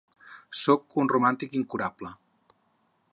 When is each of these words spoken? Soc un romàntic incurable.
Soc 0.61 0.97
un 1.03 1.11
romàntic 1.13 1.53
incurable. 1.61 2.13